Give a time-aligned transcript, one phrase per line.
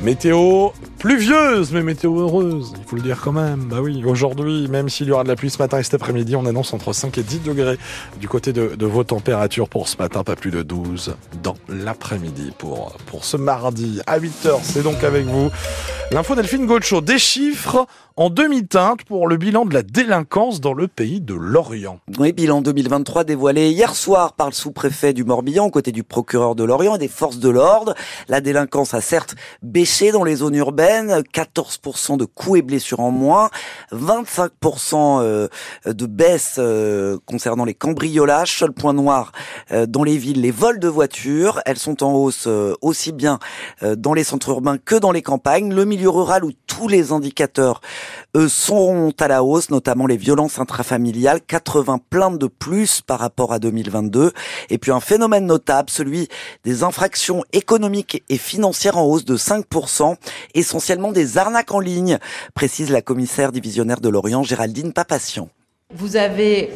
[0.00, 3.64] Météo pluvieuse, mais météo heureuse, il faut le dire quand même.
[3.70, 6.34] Bah oui, aujourd'hui, même s'il y aura de la pluie ce matin et cet après-midi,
[6.34, 7.78] on annonce entre 5 et 10 degrés
[8.20, 12.52] du côté de, de vos températures pour ce matin, pas plus de 12 dans l'après-midi
[12.58, 14.58] pour, pour ce mardi à 8h.
[14.62, 15.50] C'est donc avec vous
[16.10, 17.00] l'info Delphine Gaucho.
[17.00, 17.86] Des chiffres
[18.16, 22.00] en demi-teinte pour le bilan de la délinquance dans le pays de l'Orient.
[22.18, 26.56] Oui, bilan 2023 dévoilé hier soir par le sous-préfet du Morbihan, aux côtés du procureur
[26.56, 27.94] de l'Orient et des forces de l'ordre.
[28.28, 33.10] La délinquance a certes baissé dans les zones urbaines, 14% de coups et blessures en
[33.10, 33.50] moins,
[33.92, 35.48] 25% euh,
[35.86, 38.58] de baisse euh, concernant les cambriolages.
[38.58, 39.32] Seul point noir
[39.70, 41.60] euh, dans les villes, les vols de voitures.
[41.66, 42.48] Elles sont en hausse
[42.80, 43.38] aussi bien
[43.96, 45.74] dans les centres urbains que dans les campagnes.
[45.74, 47.80] Le milieu rural où tous les indicateurs
[48.48, 53.58] sont à la hausse, notamment les violences intrafamiliales, 80 plaintes de plus par rapport à
[53.58, 54.32] 2022.
[54.70, 56.28] Et puis un phénomène notable, celui
[56.64, 60.16] des infractions économiques et financières en hausse de 5%,
[60.78, 62.18] essentiellement des arnaques en ligne,
[62.54, 65.50] précise la commissaire divisionnaire de Lorient, Géraldine Papation.
[65.92, 66.70] Vous avez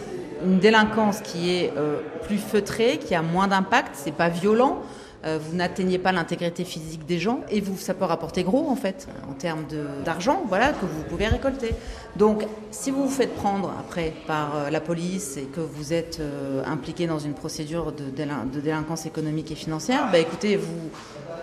[0.45, 4.83] une délinquance qui est euh, plus feutrée, qui a moins d'impact, c'est pas violent.
[5.25, 8.75] Euh, vous n'atteignez pas l'intégrité physique des gens et vous, ça peut rapporter gros en
[8.75, 9.67] fait en termes
[10.05, 11.71] d'argent, voilà que vous pouvez récolter.
[12.17, 16.21] Donc, si vous vous faites prendre après par euh, la police et que vous êtes
[16.67, 20.91] impliqué dans une procédure de, délinquance économique et financière, bah écoutez, vous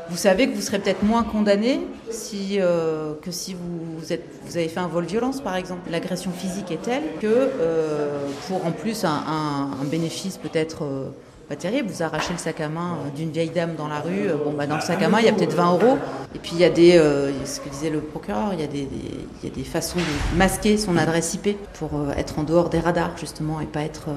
[0.09, 4.67] vous savez que vous serez peut-être moins condamné si, que si vous, êtes, vous avez
[4.67, 5.89] fait un vol violence, par exemple.
[5.91, 7.49] L'agression physique est telle que
[8.47, 9.23] pour en plus un,
[9.81, 11.11] un bénéfice peut-être
[11.49, 11.89] pas terrible.
[11.89, 14.29] Vous arrachez le sac à main euh, d'une vieille dame dans la rue.
[14.29, 15.97] Euh, bon, bah, dans le sac à main, il y a peut-être 20 euros.
[16.35, 18.67] Et puis, il y a des, euh, ce que disait le procureur, il y, a
[18.67, 18.87] des,
[19.41, 22.79] il y a des façons de masquer son adresse IP pour être en dehors des
[22.79, 24.09] radars, justement, et pas être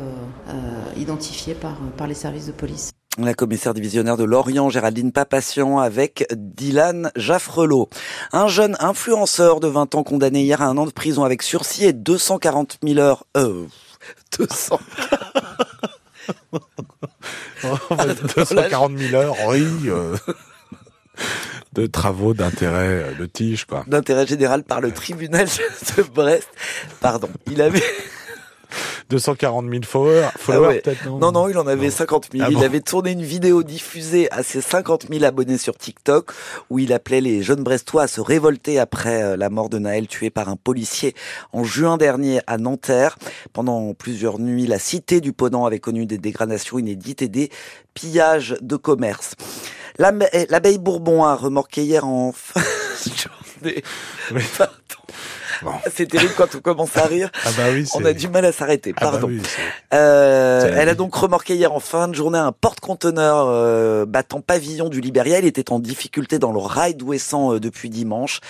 [0.97, 2.93] identifié par, par les services de police.
[3.19, 7.91] La commissaire divisionnaire de Lorient, Géraldine Papation, avec Dylan Jaffrelot.
[8.33, 11.85] Un jeune influenceur de 20 ans condamné hier à un an de prison avec sursis
[11.85, 13.25] et 240 000 heures.
[13.37, 13.67] Euh,
[14.39, 14.81] 200.
[17.63, 19.67] 240 000 heures, oui.
[19.89, 20.17] Euh,
[21.75, 23.85] de travaux d'intérêt euh, de tige, quoi.
[23.89, 25.49] D'intérêt général par le tribunal
[25.99, 26.49] de Brest.
[27.01, 27.29] Pardon.
[27.51, 27.83] Il avait...
[29.13, 32.45] 240 000 followers, followers ah peut-être non, non il en avait 50 000.
[32.47, 36.33] Ah il avait tourné une vidéo diffusée à ses 50 000 abonnés sur TikTok
[36.71, 40.07] où il appelait les jeunes Brestois à se révolter après euh, la mort de Naël
[40.09, 41.15] tué par un policier
[41.53, 43.19] en juin dernier à Nanterre.
[43.53, 47.51] Pendant plusieurs nuits, la cité du Ponant avait connu des dégradations inédites et des
[47.93, 49.35] pillages de commerce.
[49.99, 53.85] L'abeille Bourbon a remorqué hier en fin de journée.
[55.95, 57.31] C'est terrible quand on commence à rire.
[57.45, 58.95] Ah bah oui, on a du mal à s'arrêter.
[58.97, 59.31] Ah bah Pardon.
[59.95, 64.89] euh, elle a donc remorqué hier en fin de journée un porte-conteneur euh, battant pavillon
[64.89, 65.39] du Liberia.
[65.39, 68.41] Il était en difficulté dans le rail d'Ouessant euh, depuis dimanche.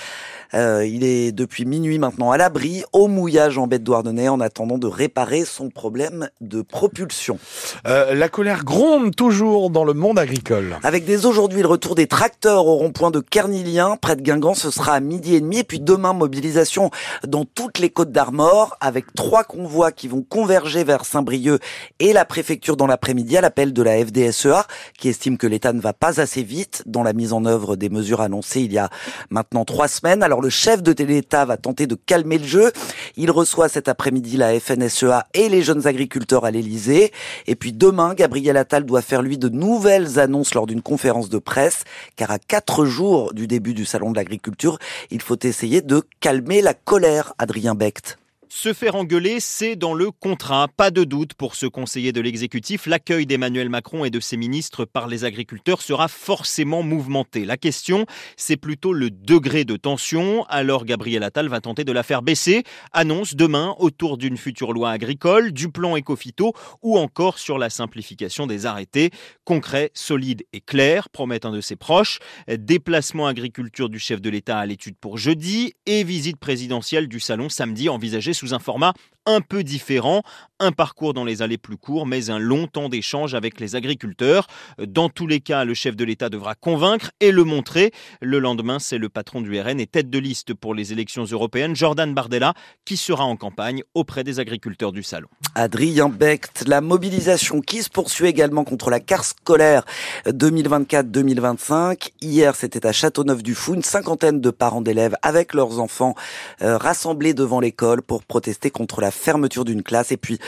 [0.55, 4.77] Euh, il est depuis minuit maintenant à l'abri, au mouillage en bête douarnenez, en attendant
[4.77, 7.39] de réparer son problème de propulsion.
[7.87, 10.77] Euh, la colère gronde toujours dans le monde agricole.
[10.83, 14.71] Avec dès aujourd'hui le retour des tracteurs au rond-point de Kernilien, près de Guingamp, ce
[14.71, 15.61] sera à midi et demi.
[15.61, 16.91] Et puis demain, mobilisation
[17.27, 21.61] dans toutes les côtes d'Armor, avec trois convois qui vont converger vers Saint-Brieuc
[21.99, 24.67] et la préfecture dans l'après-midi à l'appel de la FDSEA,
[24.99, 27.89] qui estime que l'État ne va pas assez vite dans la mise en œuvre des
[27.89, 28.91] mesures annoncées il y a
[29.31, 30.23] maintenant trois semaines.
[30.23, 32.73] Alors le chef de l'État va tenter de calmer le jeu.
[33.17, 37.12] Il reçoit cet après-midi la FNSEA et les jeunes agriculteurs à l'Elysée.
[37.47, 41.39] Et puis demain, Gabriel Attal doit faire lui de nouvelles annonces lors d'une conférence de
[41.39, 41.85] presse,
[42.17, 44.79] car à quatre jours du début du salon de l'agriculture,
[45.11, 48.19] il faut essayer de calmer la colère, Adrien Becht.
[48.55, 50.69] Se faire engueuler, c'est dans le contrat.
[50.69, 54.85] Pas de doute pour ce conseiller de l'exécutif, l'accueil d'Emmanuel Macron et de ses ministres
[54.85, 57.47] par les agriculteurs sera forcément mouvementé.
[57.47, 58.05] La question,
[58.37, 60.45] c'est plutôt le degré de tension.
[60.51, 62.62] Alors Gabriel Attal va tenter de la faire baisser.
[62.93, 66.53] Annonce demain autour d'une future loi agricole, du plan écophyto
[66.83, 69.12] ou encore sur la simplification des arrêtés.
[69.45, 72.19] Concret, solide et clair, promet un de ses proches.
[72.49, 77.49] Déplacement agriculture du chef de l'État à l'étude pour jeudi et visite présidentielle du salon
[77.49, 78.93] samedi envisagée sous un format
[79.25, 80.23] un peu différent,
[80.59, 84.47] un parcours dans les allées plus courts, mais un long temps d'échange avec les agriculteurs.
[84.85, 87.93] Dans tous les cas, le chef de l'État devra convaincre et le montrer.
[88.21, 91.77] Le lendemain, c'est le patron du RN et tête de liste pour les élections européennes,
[91.77, 92.55] Jordan Bardella,
[92.85, 95.29] qui sera en campagne auprès des agriculteurs du salon.
[95.55, 99.85] Adrien Becht, la mobilisation qui se poursuit également contre la carte scolaire
[100.27, 102.11] 2024-2025.
[102.21, 106.15] Hier, c'était à Châteauneuf-du-Fou, une cinquantaine de parents d'élèves avec leurs enfants
[106.62, 110.11] euh, rassemblés devant l'école pour protester contre la fermeture d'une classe.
[110.11, 110.38] Et puis,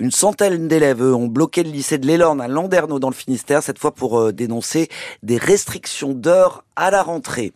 [0.00, 3.78] Une centaine d'élèves ont bloqué le lycée de l'Élorne à Landerneau dans le Finistère, cette
[3.78, 4.88] fois pour euh, dénoncer
[5.22, 7.52] des restrictions d'heures à la rentrée.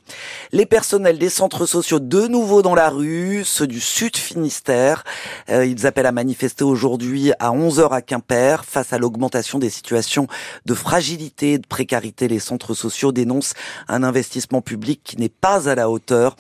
[0.53, 5.03] Les personnels des centres sociaux de nouveau dans la rue, ceux du Sud Finistère.
[5.51, 10.29] Euh, ils appellent à manifester aujourd'hui à 11h à Quimper face à l'augmentation des situations
[10.65, 12.29] de fragilité et de précarité.
[12.29, 13.55] Les centres sociaux dénoncent
[13.89, 16.37] un investissement public qui n'est pas à la hauteur.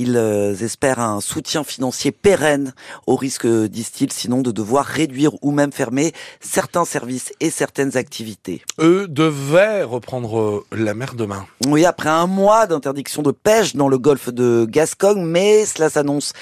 [0.00, 2.72] Ils euh, espèrent un soutien financier pérenne
[3.06, 8.62] au risque, disent-ils, sinon de devoir réduire ou même fermer certains services et certaines activités.
[8.78, 11.44] Eux devaient reprendre euh, la mer demain.
[11.66, 16.32] Oui, après un mois d'interdiction de pêche dans le golfe de Gascogne, mais cela s'annonce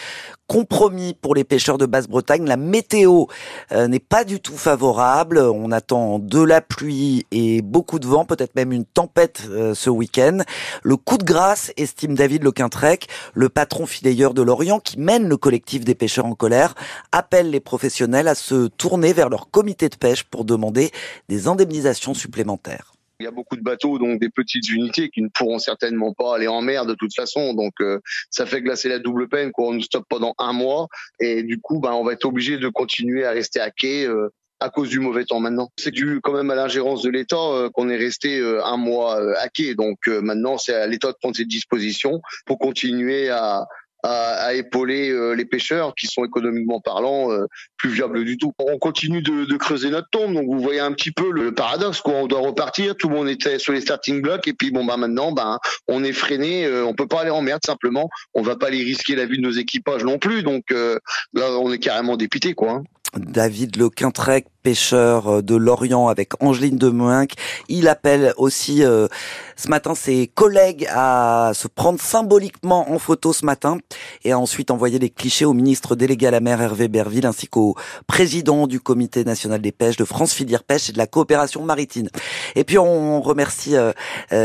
[0.49, 2.47] compromis pour les pêcheurs de Basse-Bretagne.
[2.47, 3.27] La météo
[3.71, 5.39] euh, n'est pas du tout favorable.
[5.39, 9.91] On attend de la pluie et beaucoup de vent, peut-être même une tempête euh, ce
[9.91, 10.39] week-end.
[10.83, 15.37] Le coup de grâce, estime David Lequintrec, le patron filayeur de Lorient qui mène le
[15.37, 16.75] collectif des pêcheurs en colère,
[17.13, 20.91] appelle les professionnels à se tourner vers leur comité de pêche pour demander
[21.29, 22.98] des indemnisations supplémentaires.
[23.21, 26.37] Il y a beaucoup de bateaux, donc des petites unités qui ne pourront certainement pas
[26.37, 27.53] aller en mer de toute façon.
[27.53, 27.99] Donc euh,
[28.31, 30.87] ça fait glacer la double peine qu'on nous stoppe pendant un mois.
[31.19, 34.07] Et du coup, ben, on va être obligé de continuer à rester à quai.
[34.07, 34.29] Euh,
[34.61, 35.69] à cause du mauvais temps maintenant.
[35.79, 39.49] C'est dû quand même à l'ingérence de l'État euh, qu'on est resté un mois à
[39.49, 39.77] quai.
[39.77, 43.69] Donc maintenant, c'est à l'État de prendre ses dispositions pour continuer à,
[44.03, 47.47] à, à épauler euh, les pêcheurs qui sont économiquement parlant euh,
[47.77, 48.53] plus viables du tout.
[48.59, 52.01] On continue de, de, creuser notre tombe, donc vous voyez un petit peu le paradoxe.
[52.01, 52.15] Quoi.
[52.15, 54.97] On doit repartir, tout le monde était sur les starting blocks et puis bon bah
[54.97, 55.59] maintenant bah
[55.89, 58.09] on est freiné, euh, on peut pas aller en merde simplement.
[58.35, 61.73] On va pas aller risquer la vie de nos équipages non plus, donc là on
[61.73, 62.83] est carrément dépité quoi.
[63.17, 67.33] David Le Quintrec, pêcheur euh, de Lorient avec Angeline de Demoinck.
[67.69, 69.09] Il appelle aussi euh,
[69.57, 73.79] ce matin ses collègues à se prendre symboliquement en photo ce matin
[74.25, 77.47] et à ensuite envoyer les clichés au ministre délégué à la mer Hervé Berville ainsi
[77.47, 77.77] qu'au
[78.07, 82.09] président du comité national des pêches de France Filière Pêche et de la coopération maritime.
[82.55, 83.93] Et puis on remercie euh,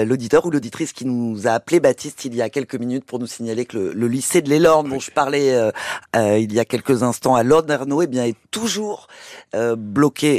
[0.05, 3.27] l'auditeur ou l'auditrice qui nous a appelé Baptiste il y a quelques minutes pour nous
[3.27, 5.53] signaler que le, lycée de l'Élorne dont je parlais
[6.15, 9.07] il y a quelques instants à Lord eh bien est toujours
[9.55, 9.75] euh,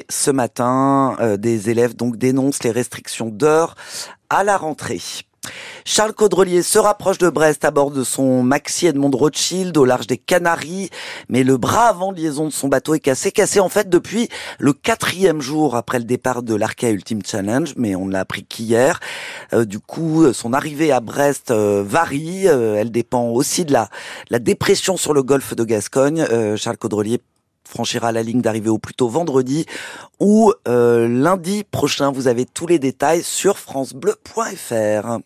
[0.08, 1.16] ce matin.
[1.20, 3.74] Euh, des élèves donc dénoncent les restrictions d'heures
[4.30, 5.00] à la rentrée.
[5.84, 10.06] Charles Caudrelier se rapproche de Brest à bord de son Maxi Edmond Rothschild au large
[10.06, 10.88] des Canaries,
[11.28, 14.72] mais le bras avant liaison de son bateau est cassé, cassé en fait depuis le
[14.72, 19.00] quatrième jour après le départ de l'Arca Ultimate Challenge, mais on ne l'a appris qu'hier.
[19.52, 23.90] Euh, du coup, son arrivée à Brest varie, elle dépend aussi de la,
[24.30, 26.26] la dépression sur le golfe de Gascogne.
[26.56, 27.20] Charles Caudrelier
[27.68, 29.66] franchira la ligne d'arrivée au plus tôt vendredi
[30.20, 32.10] ou euh, lundi prochain.
[32.12, 35.18] Vous avez tous les détails sur francebleu.fr.